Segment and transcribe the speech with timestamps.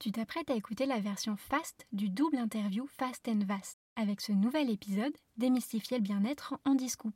[0.00, 4.32] Tu t'apprêtes à écouter la version fast du double interview Fast and Vast avec ce
[4.32, 7.12] nouvel épisode Démystifier le bien-être en Discoup.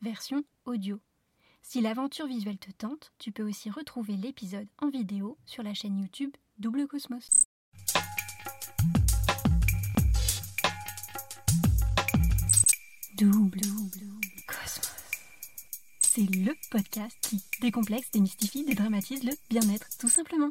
[0.00, 0.98] Version audio.
[1.60, 5.98] Si l'aventure visuelle te tente, tu peux aussi retrouver l'épisode en vidéo sur la chaîne
[5.98, 7.44] YouTube Double Cosmos.
[13.18, 13.60] Double,
[14.48, 14.90] Cosmos.
[16.00, 20.50] C'est le podcast qui décomplexe, démystifie, dédramatise le bien-être, tout simplement.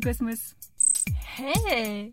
[0.00, 0.54] Cosmos.
[1.36, 2.12] Hey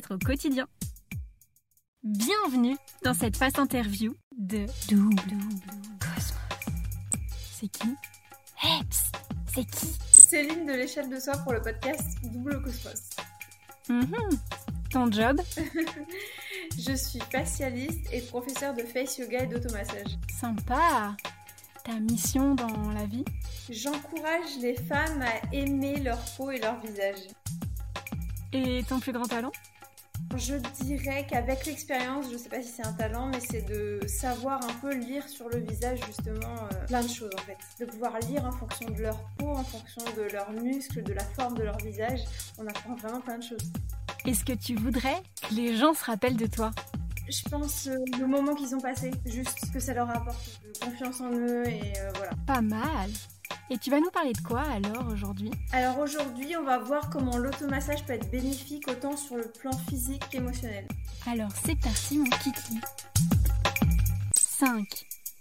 [0.09, 0.67] au quotidien.
[2.03, 5.37] Bienvenue dans cette face interview de Double
[5.99, 6.33] Cosmos.
[7.53, 7.95] C'est qui
[8.63, 8.81] Hey,
[9.53, 13.09] c'est qui Céline de l'échelle de soi pour le podcast Double Cosmos.
[13.89, 14.39] Mhm.
[14.89, 15.39] Ton job
[16.77, 20.17] Je suis facialiste et professeur de face yoga et d'automassage.
[20.39, 21.15] Sympa
[21.83, 23.25] Ta mission dans la vie
[23.69, 27.19] J'encourage les femmes à aimer leur peau et leur visage.
[28.53, 29.51] Et ton plus grand talent
[30.37, 34.63] je dirais qu'avec l'expérience, je sais pas si c'est un talent, mais c'est de savoir
[34.63, 37.57] un peu lire sur le visage justement euh, plein de choses en fait.
[37.79, 41.23] De pouvoir lire en fonction de leur peau, en fonction de leurs muscles, de la
[41.23, 42.19] forme de leur visage.
[42.57, 43.71] On apprend vraiment plein de choses.
[44.25, 46.71] Est-ce que tu voudrais que les gens se rappellent de toi?
[47.29, 51.21] Je pense euh, le moment qu'ils ont passé, juste ce que ça leur apporte confiance
[51.21, 52.31] en eux et euh, voilà.
[52.45, 53.09] Pas mal.
[53.71, 55.49] Et tu vas nous parler de quoi alors aujourd'hui?
[55.71, 60.21] Alors aujourd'hui, on va voir comment l'automassage peut être bénéfique autant sur le plan physique
[60.29, 60.85] qu'émotionnel.
[61.25, 62.81] Alors c'est parti mon kiki.
[64.35, 64.85] 5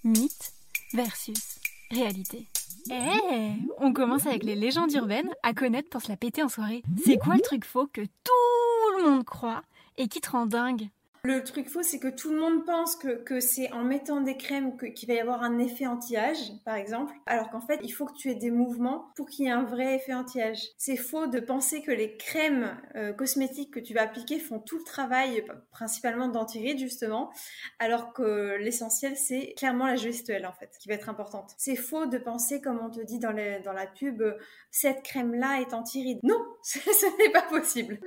[0.05, 0.53] mythes
[0.95, 1.59] versus
[1.91, 2.47] réalité.
[2.93, 6.85] Eh, on commence avec les légendes urbaines à connaître pour se la péter en soirée.
[7.05, 9.63] C'est quoi le truc faux que tout le monde croit
[9.99, 10.89] et qui te rend dingue?
[11.23, 14.37] Le truc faux, c'est que tout le monde pense que, que c'est en mettant des
[14.37, 18.07] crèmes qu'il va y avoir un effet anti-âge, par exemple, alors qu'en fait, il faut
[18.07, 20.63] que tu aies des mouvements pour qu'il y ait un vrai effet anti-âge.
[20.79, 24.79] C'est faux de penser que les crèmes euh, cosmétiques que tu vas appliquer font tout
[24.79, 27.31] le travail, principalement d'anti-rides, justement,
[27.79, 31.53] alors que l'essentiel, c'est clairement la gestuelle, en fait, qui va être importante.
[31.59, 34.23] C'est faux de penser, comme on te dit dans, la pub,
[34.71, 36.21] cette crème-là est anti-rides.
[36.23, 36.79] Non, ce
[37.19, 38.01] n'est pas possible.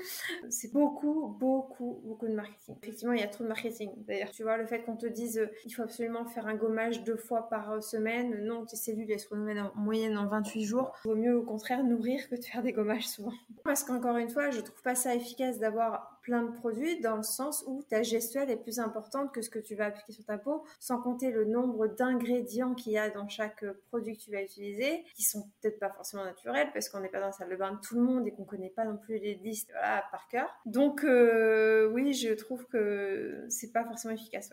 [0.50, 2.76] C'est beaucoup, beaucoup, beaucoup de marketing
[3.12, 3.92] il y a trop de marketing.
[4.08, 7.04] D'ailleurs, tu vois, le fait qu'on te dise euh, il faut absolument faire un gommage
[7.04, 10.64] deux fois par euh, semaine, non, tes cellules elles se renouvellent en moyenne en 28
[10.64, 10.94] jours.
[11.04, 13.34] Vaut mieux au contraire nourrir que de faire des gommages souvent.
[13.64, 17.24] Parce qu'encore une fois, je trouve pas ça efficace d'avoir plein de produits dans le
[17.24, 20.38] sens où ta gestuelle est plus importante que ce que tu vas appliquer sur ta
[20.38, 24.42] peau, sans compter le nombre d'ingrédients qu'il y a dans chaque produit que tu vas
[24.42, 27.56] utiliser, qui sont peut-être pas forcément naturels parce qu'on n'est pas dans la salle de
[27.56, 29.72] bain de tout le monde et qu'on connaît pas non plus les listes
[30.12, 30.50] par cœur.
[30.66, 34.52] Donc euh, oui, je trouve que c'est pas forcément efficace.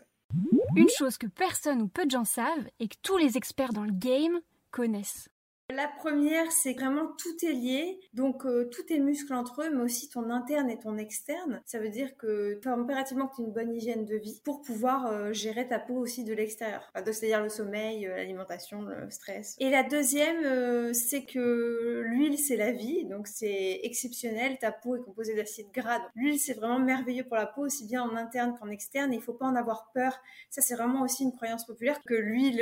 [0.77, 3.85] Une chose que personne ou peu de gens savent et que tous les experts dans
[3.85, 5.29] le game connaissent.
[5.73, 9.83] La première, c'est vraiment tout est lié, donc euh, tous tes muscles entre eux, mais
[9.83, 11.63] aussi ton interne et ton externe.
[11.65, 15.33] Ça veut dire que tu as impérativement une bonne hygiène de vie pour pouvoir euh,
[15.33, 19.55] gérer ta peau aussi de l'extérieur, c'est-à-dire le sommeil, euh, l'alimentation, le stress.
[19.61, 24.59] Et la deuxième, c'est que l'huile, c'est la vie, donc c'est exceptionnel.
[24.59, 26.01] Ta peau est composée d'acides gras.
[26.17, 29.13] L'huile, c'est vraiment merveilleux pour la peau, aussi bien en interne qu'en externe.
[29.13, 30.19] Il faut pas en avoir peur.
[30.51, 32.59] Ça, c'est vraiment aussi une croyance populaire que l'huile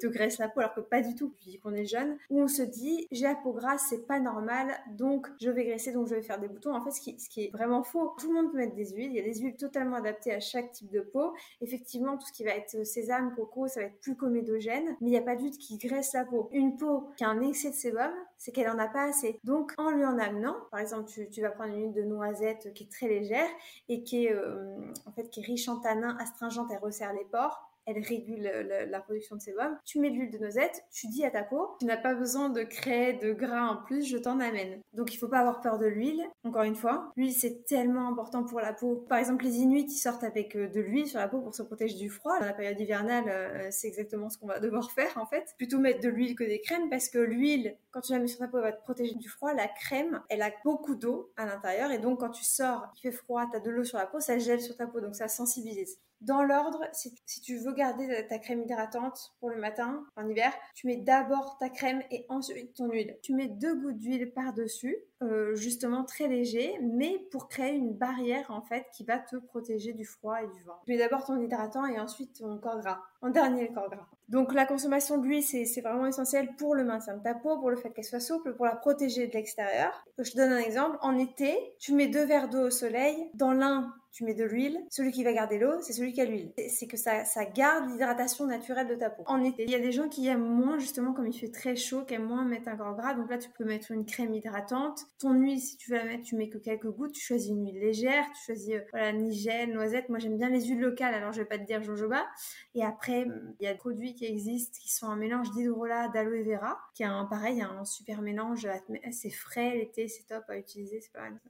[0.00, 1.34] te graisse la peau, alors que pas du tout.
[1.40, 2.16] Puis qu'on est jeune,
[2.48, 6.14] se dit j'ai la peau grasse, c'est pas normal, donc je vais graisser, donc je
[6.14, 6.74] vais faire des boutons.
[6.74, 8.90] En fait, ce qui, ce qui est vraiment faux, tout le monde peut mettre des
[8.90, 9.10] huiles.
[9.10, 11.34] Il y a des huiles totalement adaptées à chaque type de peau.
[11.60, 15.10] Effectivement, tout ce qui va être sésame, coco, ça va être plus comédogène, mais il
[15.10, 16.48] n'y a pas d'huile qui graisse la peau.
[16.52, 19.40] Une peau qui a un excès de sébum, c'est qu'elle en a pas assez.
[19.44, 22.84] Donc, en lui en amenant, par exemple, tu, vas prendre une huile de noisette qui
[22.84, 23.48] est très légère
[23.88, 27.24] et qui est, euh, en fait, qui est riche en tanins, astringente, elle resserre les
[27.24, 29.76] pores elle régule la production de sébum.
[29.84, 32.50] Tu mets de l'huile de noisette, tu dis à ta peau, tu n'as pas besoin
[32.50, 34.80] de créer de gras en plus, je t'en amène.
[34.92, 36.22] Donc il faut pas avoir peur de l'huile.
[36.44, 39.06] Encore une fois, l'huile c'est tellement important pour la peau.
[39.08, 41.62] Par exemple, les Inuits ils sortent avec euh, de l'huile sur la peau pour se
[41.62, 42.38] protéger du froid.
[42.38, 45.54] Dans la période hivernale, euh, c'est exactement ce qu'on va devoir faire en fait.
[45.56, 48.38] Plutôt mettre de l'huile que des crèmes parce que l'huile, quand tu la mets sur
[48.38, 49.52] ta peau, elle va te protéger du froid.
[49.54, 53.12] La crème, elle a beaucoup d'eau à l'intérieur et donc quand tu sors, il fait
[53.12, 55.28] froid, tu as de l'eau sur la peau, ça gèle sur ta peau donc ça
[55.28, 55.98] sensibilise.
[56.20, 60.86] Dans l'ordre, si, tu veux garder ta crème hydratante pour le matin, en hiver, tu
[60.86, 63.16] mets d'abord ta crème et ensuite ton huile.
[63.22, 68.50] Tu mets deux gouttes d'huile par-dessus, euh, justement très léger, mais pour créer une barrière
[68.50, 70.80] en fait qui va te protéger du froid et du vent.
[70.86, 73.00] Tu mets d'abord ton hydratant et ensuite ton corps gras.
[73.22, 74.08] En dernier, le corps gras.
[74.28, 77.76] Donc la consommation d'huile, c'est vraiment essentiel pour le maintien de ta peau, pour le
[77.76, 80.04] fait qu'elle soit souple, pour la protéger de l'extérieur.
[80.18, 80.98] Je te donne un exemple.
[81.00, 83.30] En été, tu mets deux verres d'eau au soleil.
[83.34, 84.78] Dans l'un, tu mets de l'huile.
[84.90, 86.52] Celui qui va garder l'eau, c'est celui qui a l'huile.
[86.68, 89.22] C'est que ça, ça garde l'hydratation naturelle de ta peau.
[89.26, 91.76] En été, il y a des gens qui aiment moins, justement, comme il fait très
[91.76, 93.14] chaud, qui aiment moins mettre un corps gras.
[93.14, 95.06] Donc là, tu peux mettre une crème hydratante.
[95.18, 97.12] Ton huile, si tu veux la mettre, tu mets que quelques gouttes.
[97.12, 98.24] Tu choisis une huile légère.
[98.34, 100.08] Tu choisis, euh, voilà, nigel, noisette.
[100.08, 102.26] Moi, j'aime bien les huiles locales, alors je vais pas te dire jojoba.
[102.74, 103.26] Et après,
[103.60, 107.02] il y a des produits qui existent qui sont un mélange d'hydrolat, d'aloe vera, qui
[107.02, 108.66] est un pareil, un super mélange.
[109.10, 111.40] C'est frais l'été, c'est top à utiliser, c'est pas mal.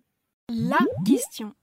[0.51, 1.55] La question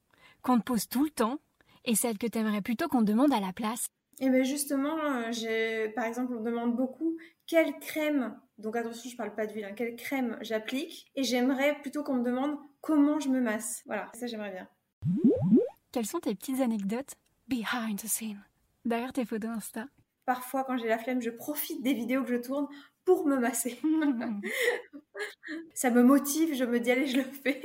[0.46, 1.40] qu'on te pose tout le temps
[1.86, 3.88] et celle que tu aimerais plutôt qu'on te demande à la place
[4.20, 9.18] Et eh bien justement, j'ai, par exemple, on demande beaucoup quelle crème, donc attention, je
[9.18, 13.30] parle pas d'huile, hein, quelle crème j'applique, et j'aimerais plutôt qu'on me demande comment je
[13.30, 13.82] me masse.
[13.88, 14.70] Voilà, ça j'aimerais bien.
[15.92, 17.16] Quelles sont tes petites anecdotes
[17.48, 18.44] behind the scene,
[18.86, 19.88] derrière tes photos Insta?
[20.26, 22.68] Parfois, quand j'ai la flemme, je profite des vidéos que je tourne
[23.04, 23.80] pour me masser.
[25.74, 27.62] ça me motive, je me dis allez, je le fais.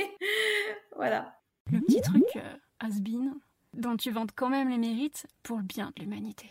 [0.97, 1.37] voilà.
[1.71, 3.35] Le petit truc euh, has-been
[3.75, 6.51] dont tu vantes quand même les mérites pour le bien de l'humanité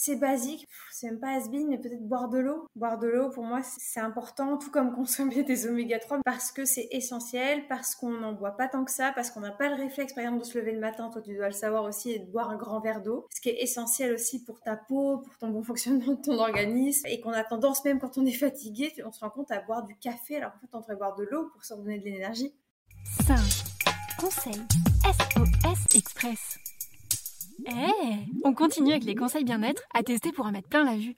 [0.00, 2.64] c'est basique, c'est même pas has mais peut-être boire de l'eau.
[2.74, 6.64] Boire de l'eau, pour moi, c'est important, tout comme consommer des oméga 3, parce que
[6.64, 9.74] c'est essentiel, parce qu'on n'en boit pas tant que ça, parce qu'on n'a pas le
[9.74, 12.18] réflexe, par exemple, de se lever le matin, toi tu dois le savoir aussi, et
[12.18, 15.36] de boire un grand verre d'eau, ce qui est essentiel aussi pour ta peau, pour
[15.36, 18.94] ton bon fonctionnement de ton organisme, et qu'on a tendance, même quand on est fatigué,
[19.04, 21.24] on se rend compte à boire du café, alors en fait, on devrait boire de
[21.24, 22.54] l'eau pour se redonner de l'énergie.
[23.26, 23.69] 5.
[24.20, 24.60] Conseil
[25.02, 26.58] SOS Express.
[27.66, 31.16] Eh, on continue avec les conseils bien-être à tester pour en mettre plein la vue.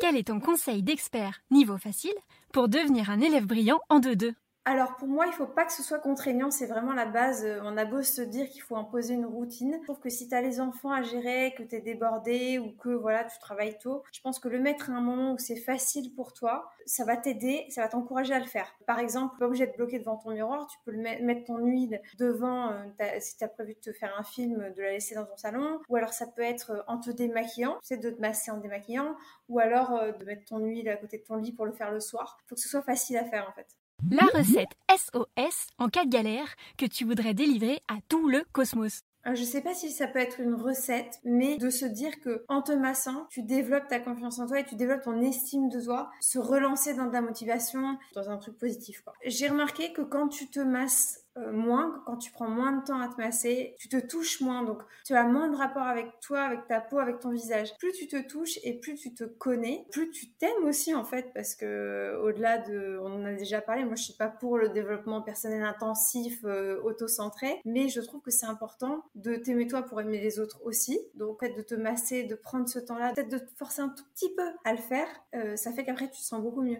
[0.00, 2.14] Quel est ton conseil d'expert niveau facile
[2.52, 4.34] pour devenir un élève brillant en 2-2
[4.64, 7.44] alors pour moi, il faut pas que ce soit contraignant, c'est vraiment la base.
[7.44, 9.76] Euh, on a beau se dire qu'il faut imposer une routine.
[9.80, 12.70] Je trouve que si tu as les enfants à gérer, que tu es débordé ou
[12.70, 15.56] que voilà, tu travailles tôt, je pense que le mettre à un moment où c'est
[15.56, 18.72] facile pour toi, ça va t'aider, ça va t'encourager à le faire.
[18.86, 22.00] Par exemple, pas obligé de bloquer devant ton miroir, tu peux le mettre ton huile
[22.18, 22.84] devant euh,
[23.18, 25.80] si tu as prévu de te faire un film, de la laisser dans ton salon
[25.88, 29.16] ou alors ça peut être euh, en te démaquillant, sais de te masser en démaquillant
[29.48, 32.00] ou alors de mettre ton huile à côté de ton lit pour le faire le
[32.00, 32.38] soir.
[32.44, 33.66] Il faut que ce soit facile à faire en fait.
[34.10, 39.02] La recette SOS en cas de galère que tu voudrais délivrer à tout le cosmos.
[39.32, 42.60] Je sais pas si ça peut être une recette, mais de se dire que en
[42.60, 46.10] te massant, tu développes ta confiance en toi et tu développes ton estime de toi,
[46.20, 49.04] se relancer dans ta motivation, dans un truc positif.
[49.24, 53.00] J'ai remarqué que quand tu te masses euh, moins, quand tu prends moins de temps
[53.00, 56.42] à te masser, tu te touches moins, donc tu as moins de rapport avec toi,
[56.42, 57.76] avec ta peau, avec ton visage.
[57.78, 61.32] Plus tu te touches et plus tu te connais, plus tu t'aimes aussi en fait,
[61.34, 64.68] parce que au-delà de, on en a déjà parlé, moi je suis pas pour le
[64.68, 70.00] développement personnel intensif, euh, auto-centré, mais je trouve que c'est important de t'aimer toi pour
[70.00, 70.98] aimer les autres aussi.
[71.14, 74.04] Donc peut-être de te masser, de prendre ce temps-là, peut-être de te forcer un tout
[74.14, 76.78] petit peu à le faire, euh, ça fait qu'après tu te sens beaucoup mieux.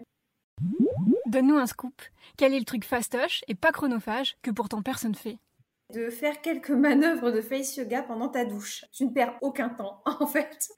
[1.25, 2.01] Donne-nous un scoop.
[2.37, 5.37] Quel est le truc fastoche et pas chronophage que pourtant personne fait?
[5.93, 8.85] De faire quelques manœuvres de face yoga pendant ta douche.
[8.91, 10.69] Tu ne perds aucun temps, en fait.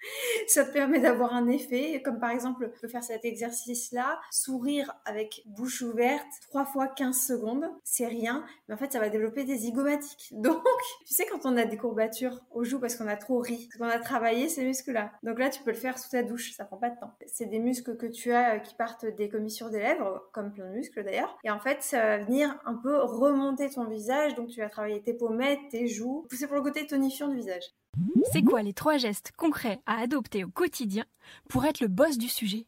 [0.48, 4.94] Ça te permet d'avoir un effet, comme par exemple, tu peux faire cet exercice-là, sourire
[5.06, 9.44] avec bouche ouverte, 3 fois 15 secondes, c'est rien, mais en fait, ça va développer
[9.44, 10.30] des zygomatiques.
[10.32, 10.64] Donc,
[11.08, 13.78] tu sais, quand on a des courbatures aux joues parce qu'on a trop ri, parce
[13.78, 15.12] qu'on a travaillé ces muscles-là.
[15.24, 17.14] Donc là, tu peux le faire sous ta douche, ça prend pas de temps.
[17.28, 20.70] C'est des muscles que tu as euh, qui partent des commissures des lèvres, comme plein
[20.70, 21.38] de muscles d'ailleurs.
[21.44, 25.02] Et en fait, ça va venir un peu remonter ton visage, donc tu vas travailler
[25.06, 26.28] tes pommettes, tes joues.
[26.32, 27.64] C'est pour le côté tonifiant du visage.
[28.34, 31.06] C'est quoi les trois gestes concrets à adopter au quotidien
[31.50, 32.66] pour être le boss du sujet?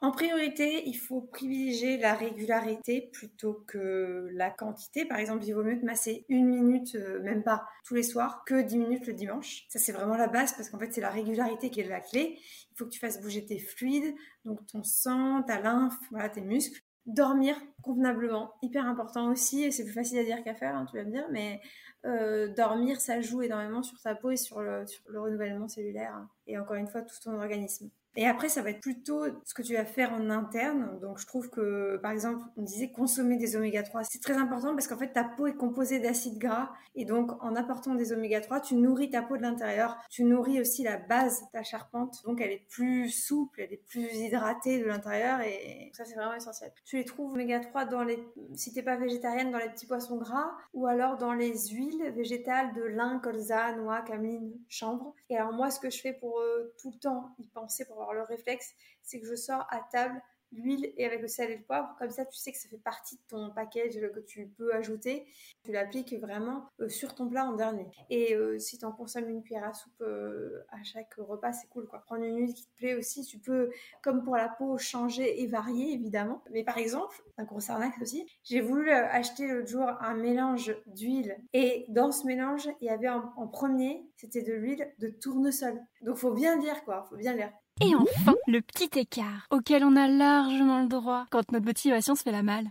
[0.00, 5.06] En priorité, il faut privilégier la régularité plutôt que la quantité.
[5.06, 8.44] Par exemple, il vaut mieux te masser une minute, euh, même pas tous les soirs,
[8.44, 9.64] que dix minutes le dimanche.
[9.70, 12.38] Ça, c'est vraiment la base parce qu'en fait, c'est la régularité qui est la clé.
[12.70, 14.14] Il faut que tu fasses bouger tes fluides,
[14.44, 19.84] donc ton sang, ta lymphe, voilà, tes muscles Dormir convenablement, hyper important aussi, et c'est
[19.84, 21.60] plus facile à dire qu'à faire, hein, tu vas me dire, mais
[22.06, 26.14] euh, dormir, ça joue énormément sur ta peau et sur le, sur le renouvellement cellulaire,
[26.14, 27.90] hein, et encore une fois, tout ton organisme.
[28.16, 30.98] Et après, ça va être plutôt ce que tu vas faire en interne.
[31.00, 34.04] Donc, je trouve que, par exemple, on disait consommer des oméga 3.
[34.04, 36.70] C'est très important parce qu'en fait, ta peau est composée d'acides gras.
[36.94, 39.96] Et donc, en apportant des oméga 3, tu nourris ta peau de l'intérieur.
[40.10, 42.22] Tu nourris aussi la base ta charpente.
[42.24, 45.40] Donc, elle est plus souple, elle est plus hydratée de l'intérieur.
[45.40, 46.72] Et ça, c'est vraiment essentiel.
[46.84, 50.18] Tu les trouves oméga 3 dans les, si t'es pas végétarienne, dans les petits poissons
[50.18, 55.14] gras ou alors dans les huiles végétales de lin, colza, noix, cameline, chanvre.
[55.30, 58.03] Et alors, moi, ce que je fais pour euh, tout le temps y penser pour
[58.12, 60.20] le réflexe, c'est que je sors à table
[60.54, 61.94] l'huile et avec le sel et le poivre.
[61.98, 65.26] Comme ça, tu sais que ça fait partie de ton package que tu peux ajouter.
[65.64, 67.86] Tu l'appliques vraiment euh, sur ton plat en dernier.
[68.10, 71.68] Et euh, si tu en consommes une cuillère à soupe euh, à chaque repas, c'est
[71.68, 71.86] cool.
[71.86, 72.00] Quoi.
[72.06, 73.24] Prendre une huile qui te plaît aussi.
[73.24, 73.70] Tu peux,
[74.02, 76.42] comme pour la peau, changer et varier, évidemment.
[76.50, 81.36] Mais par exemple, un gros arnaque aussi, j'ai voulu acheter l'autre jour un mélange d'huile.
[81.52, 85.80] Et dans ce mélange, il y avait en, premier, c'était de l'huile de tournesol.
[86.02, 87.04] Donc, faut bien lire, quoi.
[87.08, 87.52] Faut bien lire.
[87.80, 92.22] Et enfin, le petit écart auquel on a largement le droit quand notre motivation se
[92.22, 92.70] fait la malle.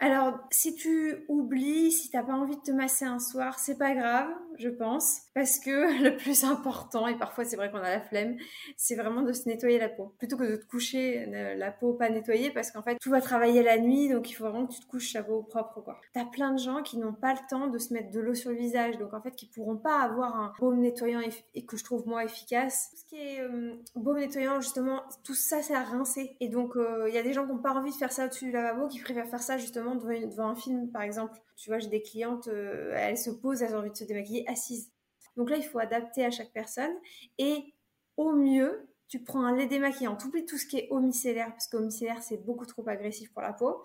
[0.00, 3.94] Alors, si tu oublies, si t'as pas envie de te masser un soir, c'est pas
[3.94, 8.00] grave, je pense, parce que le plus important, et parfois c'est vrai qu'on a la
[8.00, 8.36] flemme,
[8.76, 10.14] c'est vraiment de se nettoyer la peau.
[10.18, 13.62] Plutôt que de te coucher la peau pas nettoyée, parce qu'en fait, tout va travailler
[13.62, 16.00] la nuit, donc il faut vraiment que tu te couches la peau propre, quoi.
[16.12, 18.50] T'as plein de gens qui n'ont pas le temps de se mettre de l'eau sur
[18.50, 21.20] le visage, donc en fait, qui pourront pas avoir un baume nettoyant
[21.54, 22.90] et que je trouve moins efficace.
[22.90, 26.36] Tout ce qui est euh, baume nettoyant, justement, tout ça, c'est à rincer.
[26.40, 28.26] Et donc, euh, il y a des gens qui n'ont pas envie de faire ça
[28.26, 31.38] au-dessus du lavabo, qui préfèrent faire ça justement devant, un film, par exemple.
[31.56, 34.48] Tu vois, j'ai des clientes, euh, elles se posent, elles ont envie de se démaquiller
[34.48, 34.90] assises.
[35.36, 36.92] Donc là, il faut adapter à chaque personne.
[37.38, 37.74] Et
[38.16, 40.16] au mieux, tu prends un lait démaquillant.
[40.16, 43.42] Tu oublies tout ce qui est eau parce qu'eau micellaire, c'est beaucoup trop agressif pour
[43.42, 43.82] la peau.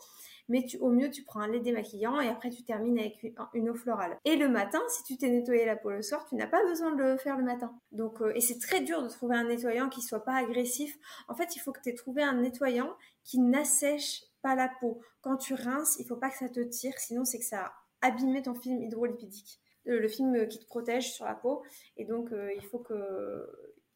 [0.47, 3.23] Mais au mieux, tu prends un lait démaquillant et après, tu termines avec
[3.53, 4.17] une, eau florale.
[4.25, 6.95] Et le matin, si tu t'es nettoyé la peau le soir, tu n'as pas besoin
[6.95, 7.71] de le faire le matin.
[7.91, 10.97] Donc, euh, et c'est très dur de trouver un nettoyant qui soit pas agressif.
[11.27, 15.01] En fait, il faut que tu aies trouvé un nettoyant qui n'assèche pas la peau.
[15.21, 17.73] Quand tu rinces, il faut pas que ça te tire, sinon c'est que ça a
[18.01, 21.63] abîmé ton film hydrolipidique, le film qui te protège sur la peau.
[21.97, 23.47] Et donc, euh, il faut que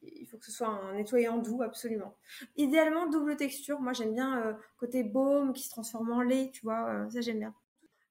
[0.06, 2.18] il faut que ce soit un nettoyant doux, absolument.
[2.58, 3.80] Idéalement, double texture.
[3.80, 6.90] Moi, j'aime bien euh, côté baume qui se transforme en lait, tu vois.
[6.90, 7.56] Euh, ça, j'aime bien.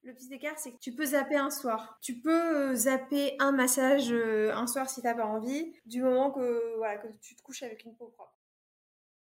[0.03, 1.99] Le petit écart, c'est que tu peux zapper un soir.
[2.01, 6.97] Tu peux zapper un massage un soir si t'as pas envie, du moment que, voilà,
[6.97, 8.35] que tu te couches avec une peau propre.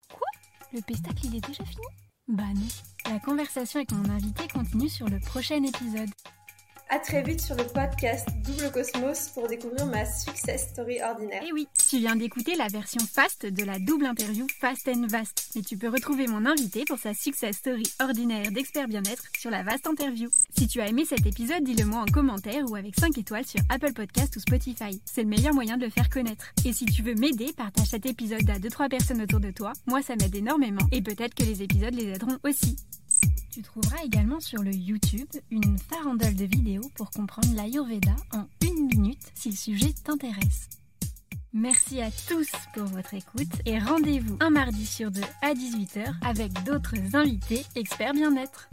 [0.08, 0.27] Quoi?
[0.72, 1.84] Le pestacle, il est déjà fini?
[2.28, 3.12] Bah non.
[3.12, 6.10] La conversation avec mon invité continue sur le prochain épisode.
[6.93, 11.41] À très vite sur le podcast Double Cosmos pour découvrir ma success story ordinaire.
[11.41, 15.07] Et eh oui, tu viens d'écouter la version fast de la double interview Fast and
[15.07, 15.51] Vast.
[15.55, 19.63] Mais tu peux retrouver mon invité pour sa success story ordinaire d'expert bien-être sur la
[19.63, 20.29] Vast Interview.
[20.50, 23.62] Si tu as aimé cet épisode, dis-le moi en commentaire ou avec 5 étoiles sur
[23.69, 25.01] Apple Podcast ou Spotify.
[25.05, 26.51] C'est le meilleur moyen de le faire connaître.
[26.65, 29.71] Et si tu veux m'aider, partage cet épisode à 2-3 personnes autour de toi.
[29.88, 32.75] Moi, ça m'aide énormément et peut-être que les épisodes les aideront aussi.
[33.51, 38.86] Tu trouveras également sur le YouTube une farandole de vidéos pour comprendre l'Ayurveda en une
[38.86, 40.70] minute si le sujet t'intéresse.
[41.51, 46.63] Merci à tous pour votre écoute et rendez-vous un mardi sur deux à 18h avec
[46.63, 48.70] d'autres invités experts bien-être.